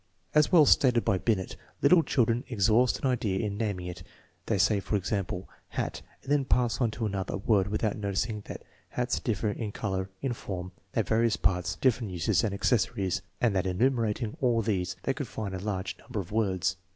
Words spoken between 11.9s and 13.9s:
uses and accessories, and that in